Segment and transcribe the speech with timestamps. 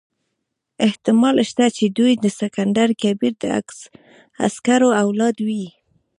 [0.87, 3.45] احتمال شته چې دوی د سکندر کبیر د
[4.45, 5.65] عسکرو اولاد وي.